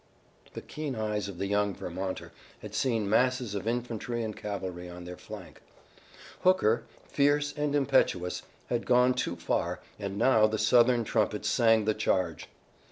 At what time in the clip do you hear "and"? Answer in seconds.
4.23-4.35, 7.55-7.75, 9.99-10.17